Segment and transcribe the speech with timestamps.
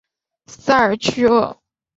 [0.47, 1.61] 塞尔屈厄。